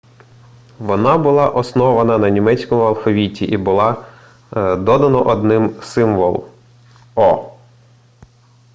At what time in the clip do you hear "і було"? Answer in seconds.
3.45-4.05